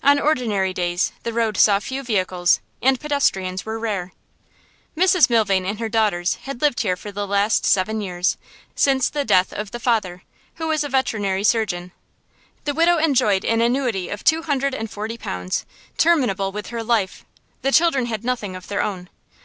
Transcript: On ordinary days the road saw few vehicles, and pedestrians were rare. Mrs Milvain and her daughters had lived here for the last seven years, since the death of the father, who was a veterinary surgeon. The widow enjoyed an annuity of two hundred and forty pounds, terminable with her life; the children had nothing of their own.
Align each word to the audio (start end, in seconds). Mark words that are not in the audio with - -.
On 0.00 0.20
ordinary 0.20 0.72
days 0.72 1.10
the 1.24 1.32
road 1.32 1.56
saw 1.56 1.80
few 1.80 2.04
vehicles, 2.04 2.60
and 2.80 3.00
pedestrians 3.00 3.66
were 3.66 3.80
rare. 3.80 4.12
Mrs 4.96 5.28
Milvain 5.28 5.66
and 5.66 5.80
her 5.80 5.88
daughters 5.88 6.36
had 6.42 6.62
lived 6.62 6.82
here 6.82 6.94
for 6.94 7.10
the 7.10 7.26
last 7.26 7.66
seven 7.66 8.00
years, 8.00 8.36
since 8.76 9.08
the 9.08 9.24
death 9.24 9.52
of 9.52 9.72
the 9.72 9.80
father, 9.80 10.22
who 10.54 10.68
was 10.68 10.84
a 10.84 10.88
veterinary 10.88 11.42
surgeon. 11.42 11.90
The 12.62 12.74
widow 12.74 12.98
enjoyed 12.98 13.44
an 13.44 13.60
annuity 13.60 14.08
of 14.08 14.22
two 14.22 14.42
hundred 14.42 14.72
and 14.72 14.88
forty 14.88 15.18
pounds, 15.18 15.66
terminable 15.98 16.52
with 16.52 16.68
her 16.68 16.84
life; 16.84 17.24
the 17.62 17.72
children 17.72 18.06
had 18.06 18.22
nothing 18.24 18.54
of 18.54 18.68
their 18.68 18.82
own. 18.84 19.08